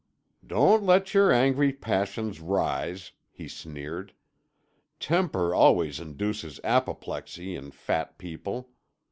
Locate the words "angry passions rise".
1.31-3.11